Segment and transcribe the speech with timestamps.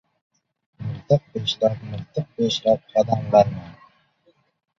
[0.83, 3.57] Miltiq peshlab-miltiq peshlab qadamlayman.